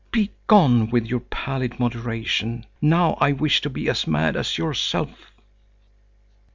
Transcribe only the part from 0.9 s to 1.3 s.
your